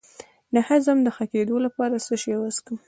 د 0.53 0.55
هضم 0.67 0.97
د 1.03 1.07
ښه 1.15 1.25
کیدو 1.33 1.55
لپاره 1.65 1.95
څه 2.05 2.13
شی 2.21 2.33
وڅښم؟ 2.37 2.75